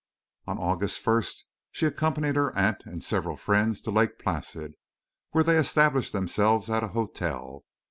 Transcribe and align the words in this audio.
On 0.47 0.57
August 0.57 1.05
1st 1.05 1.43
she 1.71 1.85
accompanied 1.85 2.35
her 2.35 2.57
aunt 2.57 2.81
and 2.87 3.03
several 3.03 3.37
friends 3.37 3.81
to 3.81 3.91
Lake 3.91 4.17
Placid, 4.17 4.73
where 5.29 5.43
they 5.43 5.57
established 5.57 6.11
themselves 6.11 6.71
at 6.71 6.83
a 6.83 6.87
hotel. 6.97 7.63